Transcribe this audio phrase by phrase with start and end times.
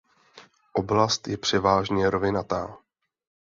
[0.73, 2.77] Oblast je převážné rovinatá.